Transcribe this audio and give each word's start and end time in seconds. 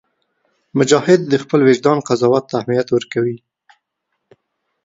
مجاهد 0.77 1.19
د 1.27 1.33
خپل 1.43 1.59
وجدان 1.69 1.97
قضاوت 2.07 2.43
ته 2.49 2.53
اهمیت 2.59 2.87
ورکوي. 2.91 3.37